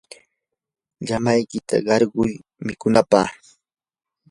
[1.07, 2.31] llamaykita qarquy
[2.65, 3.29] mikunanpaq.